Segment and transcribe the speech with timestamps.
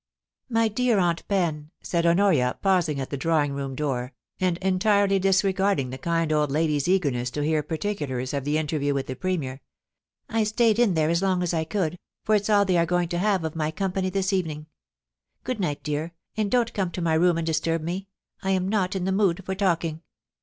[0.29, 4.57] * My dear Aunt Pen,' said Honoria, pausing at the draw ing room door, and
[4.57, 9.15] entirely disregarding the kind old lady's eagerness to hear particulars of the interview with the
[9.15, 9.61] Premier.
[9.97, 12.85] * I stayed in there as long as I could, for it's all they are
[12.87, 14.65] going to have of my company this evening.
[15.43, 18.07] Good night, dear, and don't come to my room and disturb me;
[18.41, 20.01] I am not in the mood for talking.